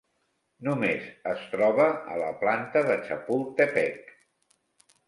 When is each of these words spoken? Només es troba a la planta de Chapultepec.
Només 0.67 1.03
es 1.33 1.43
troba 1.53 1.87
a 2.15 2.17
la 2.25 2.33
planta 2.41 2.85
de 2.91 2.97
Chapultepec. 3.07 4.15